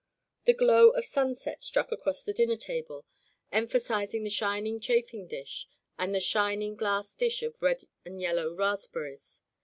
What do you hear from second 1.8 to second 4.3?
across the dinner table, emphasiz ing